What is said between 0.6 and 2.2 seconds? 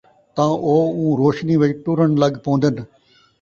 او اُوں روشنی وِچ ٹُرن